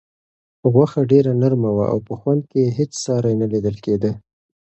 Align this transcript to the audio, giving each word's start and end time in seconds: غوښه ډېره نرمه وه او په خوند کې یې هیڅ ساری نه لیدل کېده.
غوښه 0.73 1.01
ډېره 1.11 1.31
نرمه 1.41 1.71
وه 1.75 1.85
او 1.93 1.99
په 2.07 2.13
خوند 2.19 2.41
کې 2.49 2.59
یې 2.63 2.69
هیڅ 2.79 2.91
ساری 3.03 3.33
نه 3.41 3.47
لیدل 3.53 3.75
کېده. 3.85 4.11